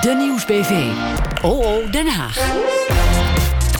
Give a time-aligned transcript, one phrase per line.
[0.00, 0.72] De Nieuwsbv.
[1.42, 2.77] OO Den Haag.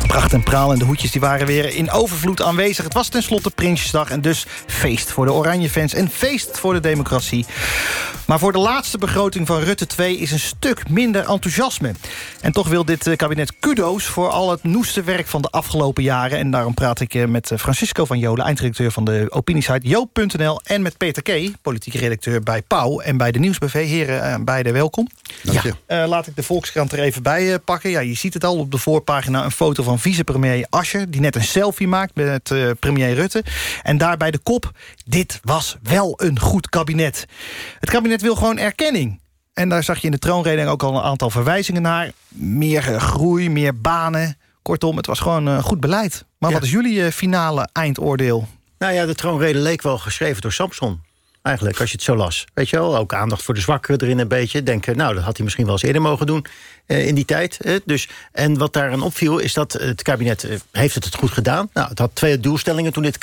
[0.09, 2.85] Pracht en praal en de hoedjes die waren weer in overvloed aanwezig.
[2.85, 5.95] Het was tenslotte Prinsjesdag en dus feest voor de Oranje-fans...
[5.95, 7.47] en feest voor de democratie.
[8.27, 11.93] Maar voor de laatste begroting van Rutte 2 is een stuk minder enthousiasme.
[12.41, 16.03] En toch wil dit eh, kabinet kudo's voor al het noeste werk van de afgelopen
[16.03, 16.39] jaren.
[16.39, 20.61] En daarom praat ik eh, met eh, Francisco van Jolen, eindredacteur van de opiniesite Joop.nl...
[20.65, 23.73] en met Peter K., politieke redacteur bij Pauw en bij de Nieuwsbv.
[23.73, 25.09] Heren, beide welkom.
[25.43, 25.75] Dank je.
[25.89, 27.91] Ja, laat ik de Volkskrant er even bij pakken.
[27.91, 31.11] Ja, je ziet het al op de voorpagina, een foto van vicepremier Ascher...
[31.11, 33.45] die net een selfie maakt met premier Rutte.
[33.83, 34.71] En daarbij de kop,
[35.07, 37.27] dit was wel een goed kabinet.
[37.79, 39.21] Het kabinet wil gewoon erkenning.
[39.59, 42.11] En daar zag je in de troonrede ook al een aantal verwijzingen naar.
[42.29, 44.39] Meer eh, groei, meer banen.
[44.63, 46.25] Kortom, het was gewoon uh, goed beleid.
[46.39, 48.49] Maar wat is jullie uh, finale eindoordeel?
[48.79, 51.01] Nou ja, de troonrede leek wel geschreven door Samson.
[51.43, 52.47] Eigenlijk, als je het zo las.
[52.55, 54.63] Weet je wel, ook aandacht voor de zwakkeren erin een beetje.
[54.63, 56.47] Denken, nou, dat had hij misschien wel eens eerder mogen doen
[56.87, 57.81] uh, in die tijd.
[57.85, 61.31] Dus, en wat daar aan opviel, is dat het kabinet uh, heeft het, het goed
[61.31, 61.71] gedaan.
[61.73, 63.19] Nou, het had twee doelstellingen toen dit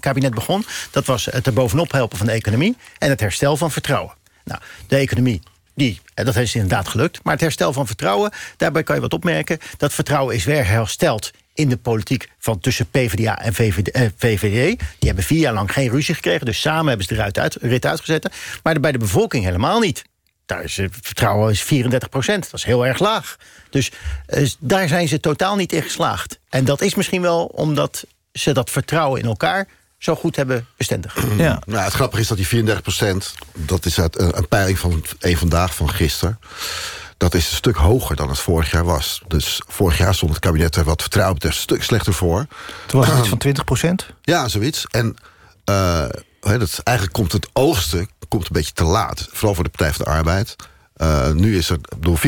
[0.00, 0.64] kabinet begon.
[0.90, 2.76] Dat was het er bovenop helpen van de economie...
[2.98, 4.14] en het herstel van vertrouwen.
[4.44, 5.42] Nou, de economie
[5.74, 7.20] die, dat is inderdaad gelukt.
[7.22, 9.58] Maar het herstel van vertrouwen, daarbij kan je wat opmerken.
[9.76, 11.30] Dat vertrouwen is weer hersteld
[11.60, 14.78] in de politiek van tussen PvdA en VVD, eh, VVD.
[14.78, 16.46] Die hebben vier jaar lang geen ruzie gekregen.
[16.46, 18.28] Dus samen hebben ze de rit, uit, rit uitgezet.
[18.62, 20.04] Maar bij de bevolking helemaal niet.
[20.46, 22.42] Daar is het vertrouwen is 34 procent.
[22.44, 23.36] Dat is heel erg laag.
[23.70, 23.90] Dus
[24.26, 26.38] eh, daar zijn ze totaal niet in geslaagd.
[26.48, 31.24] En dat is misschien wel omdat ze dat vertrouwen in elkaar zo goed hebben bestendig.
[31.36, 31.62] Ja.
[31.66, 33.34] Nou, het grappige is dat die 34 procent...
[33.54, 36.38] dat is uit een, een peiling van een vandaag van gisteren...
[37.20, 39.22] dat is een stuk hoger dan het vorig jaar was.
[39.26, 42.46] Dus vorig jaar stond het kabinet er wat vertrouwen een stuk slechter voor.
[42.86, 44.06] Toen was het iets van 20 procent?
[44.22, 44.86] Ja, zoiets.
[44.90, 45.16] En
[45.70, 46.04] uh,
[46.40, 49.28] dat, eigenlijk komt het oogsten komt een beetje te laat.
[49.30, 50.56] Vooral voor de Partij van de Arbeid.
[50.96, 52.20] Uh, nu is er, bedoel, 34%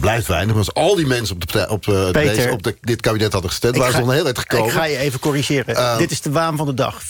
[0.00, 0.54] blijft weinig.
[0.54, 3.50] Maar als al die mensen op, de, op, uh, deze, op de, dit kabinet hadden
[3.50, 3.76] gestemd...
[3.76, 4.66] waren ze al heel erg gekomen.
[4.66, 5.76] Ik ga je even corrigeren.
[5.76, 7.02] Uh, dit is de waan van de dag.
[7.02, 7.06] 34%.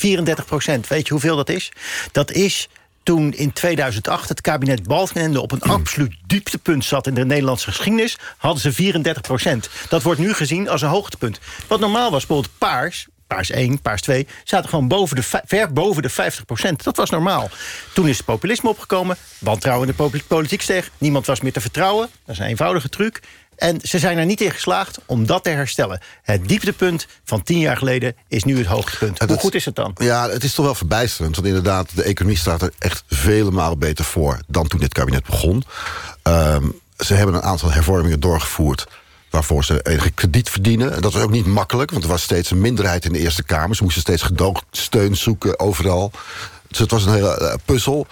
[0.89, 1.73] Weet je hoeveel dat is?
[2.12, 2.69] Dat is
[3.05, 8.19] toen in 2008 het kabinet Balkenende op een absoluut dieptepunt zat in de Nederlandse geschiedenis,
[8.37, 8.93] hadden ze
[9.67, 11.39] 34% Dat wordt nu gezien als een hoogtepunt.
[11.67, 14.27] Wat normaal was, bijvoorbeeld paars, paars 1, paars 2...
[14.45, 16.85] zaten gewoon boven de, ver boven de 50 procent.
[16.85, 17.51] Dat was normaal.
[17.95, 19.17] Toen is het populisme opgekomen.
[19.39, 20.91] Wantrouwen in de politiek steeg.
[20.99, 22.09] Niemand was meer te vertrouwen.
[22.25, 23.21] Dat is een eenvoudige truc.
[23.57, 26.01] En ze zijn er niet in geslaagd om dat te herstellen.
[26.23, 29.19] Het dieptepunt van tien jaar geleden is nu het hoogtepunt.
[29.19, 29.97] Hoe goed is het dan?
[29.99, 31.35] Ja, het is toch wel verbijsterend.
[31.35, 34.41] Want inderdaad, de economie staat er echt vele malen beter voor...
[34.47, 35.65] dan toen dit kabinet begon.
[36.23, 38.87] Um, ze hebben een aantal hervormingen doorgevoerd
[39.31, 41.03] waarvoor ze enige krediet verdienen.
[41.03, 43.77] Dat was ook niet makkelijk, want er was steeds een minderheid in de Eerste Kamer.
[43.77, 46.11] Ze moesten steeds gedoogsteun zoeken overal.
[46.69, 48.07] Dus het was een hele uh, puzzel.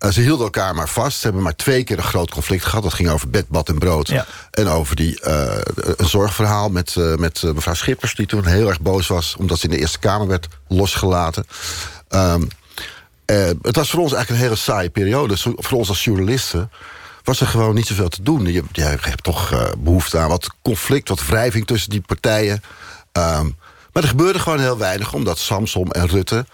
[0.00, 1.18] Uh, ze hielden elkaar maar vast.
[1.18, 2.82] Ze hebben maar twee keer een groot conflict gehad.
[2.82, 4.08] Dat ging over bed, bad en brood.
[4.08, 4.26] Ja.
[4.50, 8.14] En over die, uh, een zorgverhaal met, met mevrouw Schippers...
[8.14, 9.36] die toen heel erg boos was...
[9.38, 11.46] omdat ze in de Eerste Kamer werd losgelaten.
[12.08, 12.48] Um,
[13.62, 15.36] het was voor ons eigenlijk een hele saaie periode.
[15.36, 16.70] Voor ons als journalisten
[17.24, 18.46] was er gewoon niet zoveel te doen.
[18.46, 22.62] Je, je hebt toch behoefte aan wat conflict, wat wrijving tussen die partijen.
[23.12, 23.56] Um,
[23.92, 26.46] maar er gebeurde gewoon heel weinig, omdat Samsom en Rutte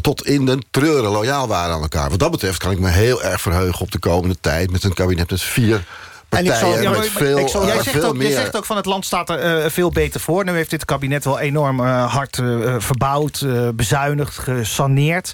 [0.00, 2.10] tot in de treuren loyaal waren aan elkaar.
[2.10, 4.70] Wat dat betreft kan ik me heel erg verheugen op de komende tijd...
[4.70, 5.84] met een kabinet met vier
[6.30, 8.86] en ik zal, ja, veel, ik zal, jij, zegt ook, jij zegt ook van het
[8.86, 10.44] land staat er uh, veel beter voor.
[10.44, 15.32] Nu heeft dit kabinet wel enorm uh, hard uh, verbouwd, bezuinigd, gesaneerd.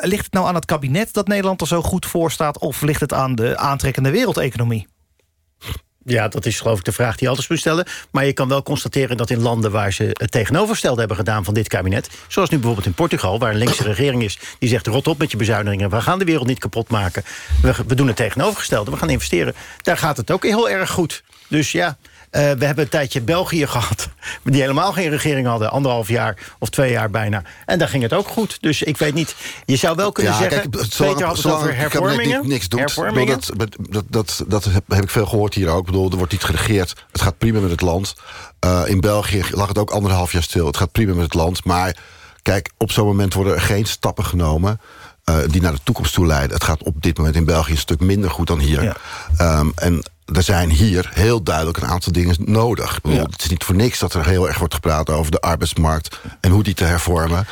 [0.00, 2.58] ligt het nou aan het kabinet dat Nederland er zo goed voor staat...
[2.58, 4.86] of ligt het aan de aantrekkende wereldeconomie?
[6.04, 7.86] Ja, dat is geloof ik de vraag die je altijd moet stellen.
[8.10, 11.54] Maar je kan wel constateren dat in landen waar ze het tegenovergestelde hebben gedaan van
[11.54, 12.10] dit kabinet...
[12.28, 14.38] zoals nu bijvoorbeeld in Portugal, waar een linkse regering is...
[14.58, 17.22] die zegt rot op met je bezuinigingen, we gaan de wereld niet kapot maken.
[17.62, 19.54] We, we doen het tegenovergestelde, we gaan investeren.
[19.82, 21.22] Daar gaat het ook heel erg goed.
[21.48, 21.98] Dus ja,
[22.30, 24.08] we hebben een tijdje België gehad...
[24.42, 25.70] die helemaal geen regering hadden.
[25.70, 27.42] Anderhalf jaar of twee jaar bijna.
[27.66, 28.58] En daar ging het ook goed.
[28.60, 29.34] Dus ik weet niet...
[29.64, 30.70] Je zou wel kunnen ja, zeggen...
[30.70, 32.48] Kijk, zolang, Peter had het over hervormingen.
[32.48, 32.94] niks doet.
[32.94, 35.80] Dat, dat, dat, dat heb, ik veel gehoord hier ook.
[35.80, 37.04] Ik bedoel, er wordt niet geregeerd.
[37.12, 38.14] Het gaat prima met het land.
[38.64, 40.66] Uh, in België lag het ook anderhalf jaar stil.
[40.66, 41.64] Het gaat prima met het land.
[41.64, 41.96] Maar
[42.42, 44.80] kijk, op zo'n moment worden er geen stappen genomen...
[45.24, 46.54] Uh, die naar de toekomst toe leiden.
[46.54, 48.82] Het gaat op dit moment in België een stuk minder goed dan hier.
[48.82, 49.58] Ja.
[49.58, 50.02] Um, en
[50.32, 53.00] er zijn hier heel duidelijk een aantal dingen nodig.
[53.02, 56.20] Het is niet voor niks dat er heel erg wordt gepraat over de arbeidsmarkt...
[56.40, 57.46] en hoe die te hervormen.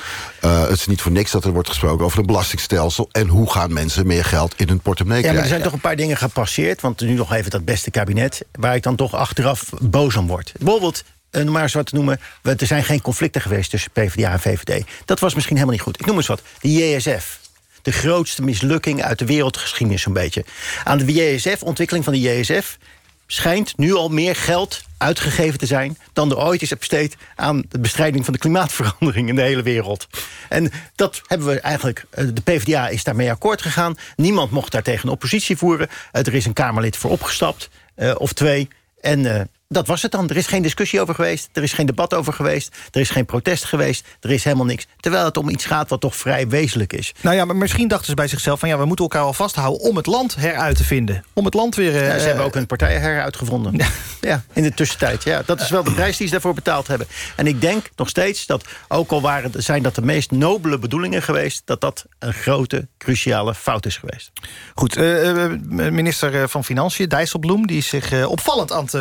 [0.44, 3.08] Uh, het is niet voor niks dat er wordt gesproken over een belastingstelsel...
[3.12, 5.42] en hoe gaan mensen meer geld in hun portemonnee krijgen.
[5.42, 6.80] Ja, maar er zijn toch een paar dingen gepasseerd...
[6.80, 8.44] want nu nog even dat beste kabinet...
[8.52, 10.52] waar ik dan toch achteraf boos om word.
[10.58, 12.20] Bijvoorbeeld uh, maar eens wat te noemen...
[12.42, 14.84] er zijn geen conflicten geweest tussen PvdA en VVD.
[15.04, 16.00] Dat was misschien helemaal niet goed.
[16.00, 16.42] Ik noem eens wat.
[16.60, 17.38] De JSF.
[17.82, 20.44] De grootste mislukking uit de wereldgeschiedenis zo'n beetje.
[20.84, 22.78] Aan de JSF, ontwikkeling van de JSF
[23.26, 25.98] schijnt nu al meer geld uitgegeven te zijn...
[26.12, 30.06] dan er ooit is besteed aan de bestrijding van de klimaatverandering in de hele wereld.
[30.48, 32.04] En dat hebben we eigenlijk...
[32.10, 33.96] eh, De PvdA is daarmee akkoord gegaan.
[34.16, 35.88] Niemand mocht daar tegen een oppositie voeren.
[36.12, 38.68] Eh, Er is een Kamerlid voor opgestapt, eh, of twee.
[39.00, 40.28] En dat was het dan.
[40.28, 41.48] Er is geen discussie over geweest.
[41.52, 42.76] Er is geen debat over geweest.
[42.90, 44.06] Er is geen protest geweest.
[44.20, 44.86] Er is helemaal niks.
[45.00, 47.14] Terwijl het om iets gaat wat toch vrij wezenlijk is.
[47.20, 48.58] Nou ja, maar misschien dachten ze bij zichzelf...
[48.60, 51.24] van ja, we moeten elkaar al vasthouden om het land heruit te vinden.
[51.32, 51.96] Om het land weer...
[51.96, 53.76] eh, Ja, ze hebben ook een partij heruitgevonden.
[54.20, 54.44] Ja.
[54.52, 55.24] in de tussentijd.
[55.24, 57.06] Ja, dat is wel de prijs die ze daarvoor betaald hebben.
[57.36, 61.22] En ik denk nog steeds dat, ook al waren, zijn dat de meest nobele bedoelingen
[61.22, 61.62] geweest...
[61.64, 64.30] dat dat een grote, cruciale fout is geweest.
[64.74, 67.66] Goed, eh, eh, minister eh, van Financiën, Dijsselbloem...
[67.66, 69.00] die is zich eh, opvallend aan het eh,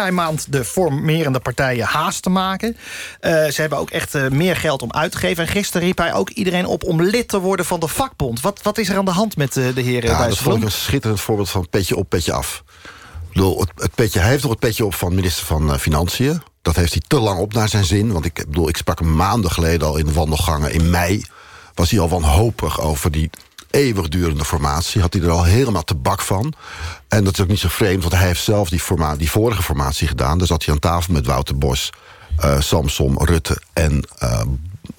[0.00, 2.76] Hij maand de formerende partijen haast te maken.
[3.20, 5.44] Eh, ze hebben ook echt eh, meer geld om uit te geven.
[5.44, 8.40] En gisteren riep hij ook iedereen op om lid te worden van de vakbond.
[8.40, 10.64] Wat, wat is er aan de hand met eh, de heren Ja, dat vond ik
[10.64, 12.64] een schitterend voorbeeld van petje op, petje af.
[13.28, 16.42] Ik bedoel, het, het petje, hij heeft nog het petje op van minister van Financiën.
[16.62, 18.12] Dat heeft hij te lang op naar zijn zin.
[18.12, 20.72] Want ik bedoel, ik sprak hem maanden geleden al in de wandelgangen.
[20.72, 21.24] In mei
[21.74, 23.30] was hij al wanhopig over die
[23.72, 25.00] eeuwigdurende formatie.
[25.00, 26.54] Had hij er al helemaal te bak van.
[27.08, 29.62] En dat is ook niet zo vreemd, want hij heeft zelf die, forma die vorige
[29.62, 30.38] formatie gedaan.
[30.38, 31.92] Daar zat hij aan tafel met Wouter Bos,
[32.36, 34.40] eh, Samsom, Rutte en eh,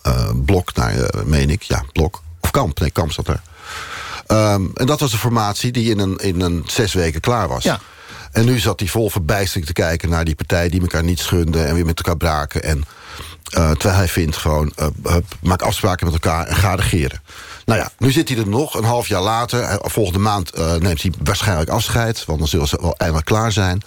[0.02, 1.62] eh, Blok, nou, eh, meen ik.
[1.62, 2.22] Ja, Blok.
[2.40, 3.42] Of Kamp, nee, Kamp zat er.
[4.28, 7.64] Ehm, en dat was een formatie die in een, in een zes weken klaar was.
[7.64, 7.80] Ja.
[8.32, 10.70] En nu zat hij vol verbijstering te kijken naar die partij...
[10.70, 12.64] die elkaar niet schunden en weer met elkaar braken.
[12.64, 12.84] En,
[13.54, 17.22] eh, terwijl hij vindt gewoon, eh, maak afspraken met elkaar en ga regeren.
[17.66, 19.80] Nou ja, nu zit hij er nog, een half jaar later.
[19.82, 22.26] Volgende maand eh, neemt hij waarschijnlijk afscheid...
[22.26, 23.82] want dan zullen ze wel eindelijk klaar zijn.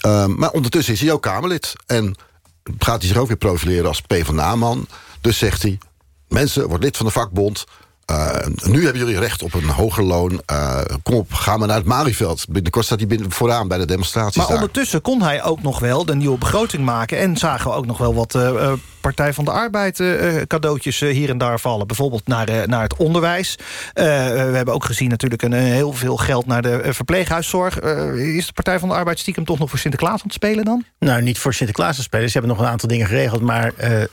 [0.00, 1.72] Ehm, maar ondertussen is hij ook Kamerlid.
[1.86, 2.16] En
[2.78, 4.86] gaat hij zich ook weer profileren als PvdA-man.
[5.20, 5.78] Dus zegt hij,
[6.28, 7.64] mensen, word lid van de vakbond...
[8.10, 10.42] Uh, nu hebben jullie recht op een hoger loon.
[10.52, 12.44] Uh, kom op, ga maar naar het Malieveld.
[12.48, 14.54] Binnenkort staat hij binnen, vooraan bij de demonstraties Maar daar.
[14.56, 17.18] ondertussen kon hij ook nog wel de nieuwe begroting maken...
[17.18, 20.46] en zagen we ook nog wel wat eh, eh, Partij van de Arbeid eh, eh,
[20.46, 21.86] cadeautjes eh, hier en daar vallen.
[21.86, 23.58] Bijvoorbeeld naar, eh, naar het onderwijs.
[23.92, 27.78] Eh, we hebben ook gezien natuurlijk een, eh, heel veel geld naar de eh, verpleeghuiszorg.
[27.78, 30.64] Eh, is de Partij van de Arbeid stiekem toch nog voor Sinterklaas aan het spelen
[30.64, 30.84] dan?
[30.98, 32.26] Nou, niet voor Sinterklaas te spelen.
[32.30, 34.08] Ze hebben nog een aantal dingen geregeld, maar eh, eh,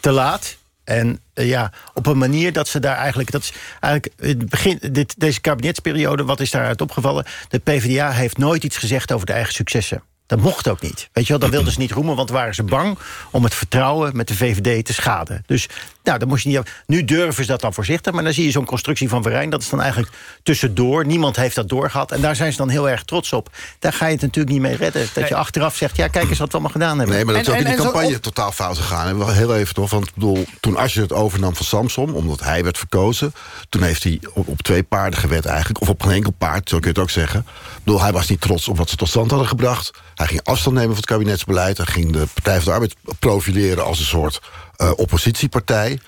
[0.00, 0.56] te laat.
[0.84, 3.30] En eh, ja, op een manier dat ze daar eigenlijk...
[3.30, 7.24] Dat is eigenlijk het begin, dit, deze kabinetsperiode, wat is daaruit opgevallen?
[7.48, 10.02] De PvdA heeft nooit iets gezegd over de eigen successen.
[10.26, 11.08] Dat mocht ook niet.
[11.12, 12.98] Weet je wel, dat wilden ze niet roemen, want waren ze bang
[13.30, 15.42] om het vertrouwen met de VVD te schaden.
[15.46, 15.68] Dus
[16.02, 16.70] nou, dan moest je niet.
[16.86, 19.50] Nu durven ze dat dan voorzichtig, maar dan zie je zo'n constructie van Verijn.
[19.50, 20.12] Dat is dan eigenlijk
[20.42, 21.06] tussendoor.
[21.06, 22.12] Niemand heeft dat doorgehad.
[22.12, 23.50] En daar zijn ze dan heel erg trots op.
[23.78, 25.08] Daar ga je het natuurlijk niet mee redden.
[25.14, 27.16] Dat je achteraf zegt: ja, kijk eens wat we allemaal gedaan hebben.
[27.16, 29.06] Nee, maar dat is ook in die campagne op- totaal fout gegaan.
[29.06, 32.14] En wel heel even toch, want ik bedoel, toen Asscher het overnam van Samson...
[32.14, 33.34] omdat hij werd verkozen,
[33.68, 35.80] toen heeft hij op, op twee paarden gewet eigenlijk...
[35.80, 37.40] of op geen enkel paard, zo kun je het ook zeggen.
[37.40, 39.90] Ik bedoel, hij was niet trots op wat ze tot stand hadden gebracht.
[40.14, 41.76] Hij ging afstand nemen van het kabinetsbeleid.
[41.76, 44.40] Hij ging de Partij van de Arbeid profileren als een soort
[44.90, 45.98] oppositiepartij.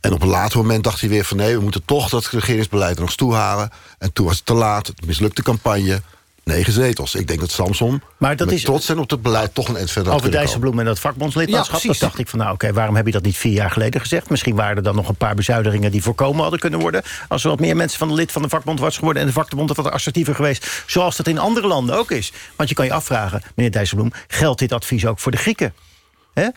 [0.00, 1.36] En op een later moment dacht hij weer van...
[1.36, 3.70] nee, we moeten toch dat regeringsbeleid er nog toe halen.
[3.98, 6.02] En toen was het te laat, het mislukte campagne...
[6.44, 7.14] Negen zetels.
[7.14, 9.76] Ik denk dat Samson Maar dat met is- trots zijn op het beleid toch een
[9.76, 10.30] eind verder Over.
[10.30, 11.74] Dijsselbloem en dat vakbondslidmaatschap.
[11.74, 11.98] Ja, precies.
[12.00, 14.30] dat dacht ik van, nou oké, waarom heb je dat niet vier jaar geleden gezegd?
[14.30, 17.02] Misschien waren er dan nog een paar bezuinigingen die voorkomen hadden kunnen worden.
[17.28, 19.22] Als er wat meer mensen van de lid van de vakbond was geworden...
[19.22, 20.84] en de vakbond wat assertiever geweest.
[20.86, 22.32] Zoals dat in andere landen ook is.
[22.56, 24.12] Want je kan je afvragen, meneer Dijsselbloem...
[24.28, 25.74] geldt dit advies ook voor de Grieken?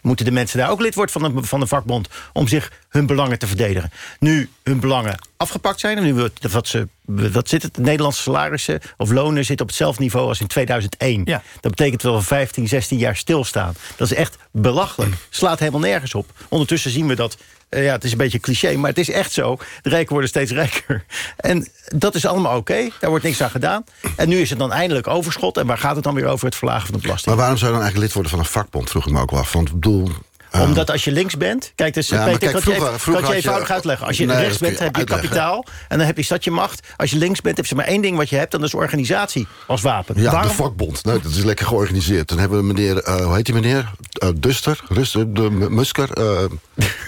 [0.02, 2.10] Moeten de mensen daar ook lid worden van de, van de vakbond...
[2.34, 3.92] om zich hun belangen te verdedigen?
[4.20, 5.98] Nu hun belangen afgepakt zijn...
[5.98, 7.76] en nu wat, ze, wat zit het?
[7.76, 11.22] De Nederlandse salarissen of lonen zitten op hetzelfde niveau als in 2001.
[11.26, 11.44] Ja.
[11.62, 13.74] Dat betekent wel 15, 16 jaar stilstaan.
[13.96, 15.14] Dat is echt belachelijk.
[15.30, 16.30] Slaat helemaal nergens op.
[16.50, 17.38] Ondertussen zien we dat...
[17.70, 19.58] eh, ja, het is een beetje cliché, maar het is echt zo.
[19.82, 21.06] De rijken worden steeds rijker.
[21.36, 22.90] En dat is allemaal oké.
[23.00, 23.84] Daar wordt niks aan gedaan.
[24.16, 25.58] En nu is het dan eindelijk overschot.
[25.58, 26.46] En waar gaat het dan weer over?
[26.46, 27.28] Het verlagen van de belasting.
[27.28, 28.90] Maar waarom zou je dan eigenlijk lid worden van een vakbond?
[28.90, 29.54] Vroeg ik me ook wel af.
[29.54, 30.10] Want ik bedoel...
[30.56, 31.72] eh, Omdat als je links bent...
[31.76, 33.72] Kijk, dus, Ja, Peter, kijk, kan je vroeger- even- vroeger kan je had je- eenvoudig
[33.76, 34.08] uitleggen.
[34.08, 35.28] Als je Nee, rechts bent, je heb je uitleggen.
[35.30, 35.66] kapitaal.
[35.88, 36.88] En dan heb je stadjemacht.
[36.98, 38.54] Als je links bent, heb je maar één ding wat je hebt.
[38.54, 40.16] En dat is organisatie als wapen.
[40.22, 41.04] Ja, Waarom- de vakbond.
[41.04, 42.28] Nou, dat is lekker georganiseerd.
[42.30, 43.92] Dan hebben we meneer, eh, hoe heet die meneer?
[44.12, 44.80] Eh, Duster?
[44.90, 45.34] Ruster?
[45.34, 46.12] De Musker?
[46.12, 46.44] eh,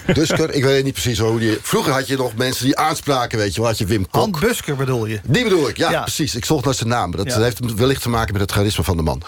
[0.14, 0.52] Dusker?
[0.52, 1.58] Ik weet niet precies hoe die...
[1.62, 3.68] Vroeger had je nog mensen die aanspraken, weet je wel.
[3.68, 4.20] Had je Wim Kok.
[4.20, 5.20] Han Busker bedoel je?
[5.24, 6.00] Die bedoel ik, ja, Ja.
[6.02, 6.34] precies.
[6.34, 7.10] Ik zocht naar zijn naam.
[7.10, 7.40] Dat Ja.
[7.40, 9.22] heeft wellicht te maken met het charisma van de man.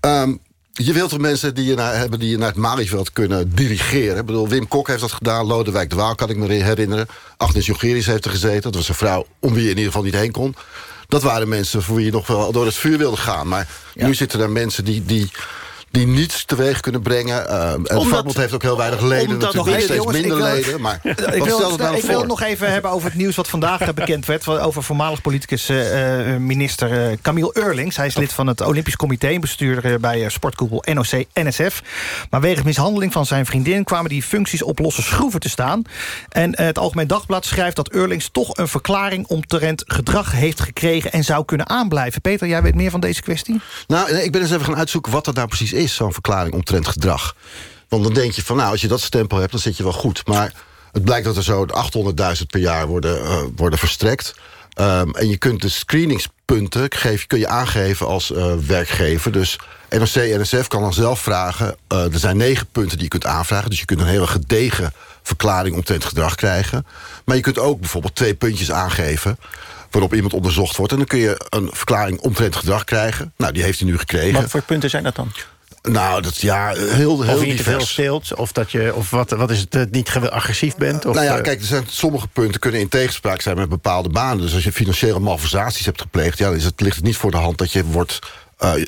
[0.00, 0.34] Ehm,
[0.76, 4.18] je wilt er mensen die je naar, hebben die je naar het Malieveld kunnen dirigeren.
[4.18, 5.46] Ik bedoel, Wim Kok heeft dat gedaan.
[5.46, 7.08] Lodewijk de Waal kan ik me herinneren.
[7.36, 8.62] Agnes Jongerius heeft er gezeten.
[8.62, 10.54] Dat was een vrouw om wie je in ieder geval niet heen kon.
[11.08, 13.48] Dat waren mensen voor wie je nog wel door het vuur wilde gaan.
[13.48, 15.04] Maar nu zitten er mensen die...
[15.04, 15.30] die
[15.90, 17.46] die niets teweeg kunnen brengen.
[17.50, 19.28] Uh, het vakbond heeft ook heel weinig leden.
[19.34, 20.80] omdat- natuurlijk Nog steeds jongens, minder wil- leden.
[20.80, 23.18] Maar Ik wat wil, stelt het nou ik wil het nog even hebben over het
[23.18, 24.48] nieuws wat vandaag eh, bekend werd...
[24.48, 27.96] over voormalig politicus eh, eh, minister eh, Camille Eurlings.
[27.96, 29.26] Hij is lid van het Olympisch Comité...
[29.28, 31.82] en bestuurder eh, bij eh, sportkoepel NOC-NSF.
[32.30, 33.84] Maar wegens mishandeling van zijn vriendin...
[33.84, 35.82] kwamen die functies op losse schroeven te staan.
[36.28, 38.28] En eh, het Algemeen Dagblad schrijft dat Eurlings...
[38.32, 41.12] toch een verklaring omtrent gedrag heeft gekregen...
[41.12, 42.20] en zou kunnen aanblijven.
[42.20, 43.60] Peter, jij weet meer van deze kwestie?
[43.86, 46.88] Nou, ik ben eens even gaan uitzoeken wat dat nou precies is, zo'n verklaring omtrent
[46.88, 47.34] gedrag.
[47.88, 49.92] Want dan denk je van, nou, als je dat stempel hebt, dan zit je wel
[49.92, 50.26] goed.
[50.26, 50.52] Maar
[50.92, 54.34] het blijkt dat er zo 800.000 per jaar worden, eh, worden verstrekt.
[54.72, 59.32] Ehm, en je kunt de screeningspunten geef, kun je aangeven als eh, werkgever.
[59.32, 59.58] Dus
[59.90, 61.76] NOC NSF kan dan zelf vragen...
[61.88, 63.70] eh, er zijn negen punten die je kunt aanvragen.
[63.70, 64.92] Dus je kunt een hele gedegen
[65.22, 66.86] verklaring omtrent gedrag krijgen.
[67.24, 69.38] Maar je kunt ook bijvoorbeeld twee puntjes aangeven
[69.90, 70.92] waarop iemand onderzocht wordt.
[70.92, 73.32] En dan kun je een verklaring omtrent gedrag krijgen.
[73.36, 74.40] Nou, die heeft hij nu gekregen.
[74.40, 75.32] Wat voor punten zijn dat dan?
[75.92, 77.90] Nou, dat ja, heel, heel Of je niet te veel divers.
[77.90, 81.06] steelt, of, dat je, of wat, wat is het, niet agressief bent?
[81.06, 84.08] Of, nou ja, eh, kijk, er zijn, sommige punten kunnen in tegenspraak zijn met bepaalde
[84.08, 84.40] banen.
[84.40, 86.38] Dus als je financiële malversaties hebt gepleegd...
[86.38, 88.18] Ja, dan is het, ligt het niet voor de hand dat je wordt
[88.58, 88.82] eh, eh,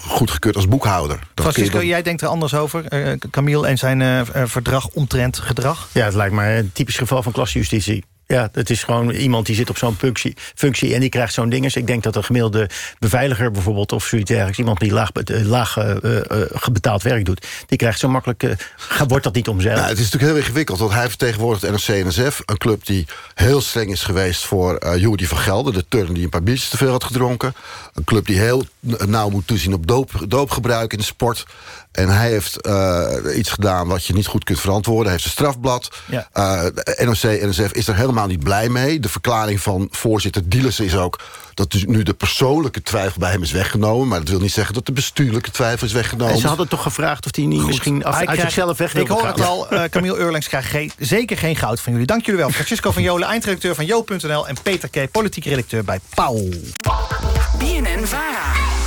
[0.00, 1.18] goedgekeurd als boekhouder.
[1.34, 2.84] Francisco, dan- jij denkt er anders over.
[2.86, 5.88] eh, Camille en zijn verdrag omtrent gedrag.
[5.92, 8.04] Ja, het lijkt mij een typisch geval van klasjustitie.
[8.26, 11.48] Ja, het is gewoon iemand die zit op zo'n functie, functie en die krijgt zo'n
[11.48, 11.76] dinges.
[11.76, 14.58] Ik denk dat een gemiddelde beveiliger bijvoorbeeld of zoiets dergelijks...
[14.58, 17.46] iemand die laag, eh, laag eh, eh, eh, betaald werk doet...
[17.66, 18.42] die krijgt zo makkelijk...
[19.08, 19.78] wordt dat niet omzeild.
[19.78, 22.40] Nou, het is natuurlijk heel ingewikkeld, want hij vertegenwoordigt NOC-NSF...
[22.44, 25.72] een club die heel streng is geweest voor uh, van Gelder...
[25.72, 27.54] de turner die een paar biertjes te veel had gedronken.
[27.94, 28.64] Een club die heel
[29.06, 31.46] nauw moet toezien op doop, doopgebruik in de sport.
[31.92, 32.68] En hij heeft
[33.36, 35.04] iets gedaan wat je niet goed kunt verantwoorden.
[35.04, 35.90] Hij heeft een strafblad.
[36.06, 36.28] Ja.
[37.04, 39.00] NOC-NSF is er helemaal niet blij mee.
[39.00, 41.20] De verklaring van voorzitter Dielissen is ook...
[41.54, 44.08] dat dus nu de persoonlijke twijfel bij hem is weggenomen.
[44.08, 46.34] Maar dat wil niet zeggen dat de bestuurlijke twijfel is weggenomen.
[46.34, 48.94] en ze hadden toch gevraagd of hij niet misschien af, Hij uit krijgt- zichzelf weg
[48.94, 52.06] Ik hoor het al, eh, Camille Eurlings krijgt geen- zeker geen goud van jullie.
[52.06, 52.50] Dank jullie wel.
[52.50, 54.48] Francisco van Jolen, eindredacteur van Jo.nl...
[54.48, 56.48] en Peter K., politiek redacteur bij Pauw.
[57.58, 58.83] BNN Vara.